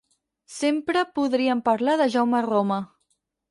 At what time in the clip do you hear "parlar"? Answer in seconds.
1.69-1.97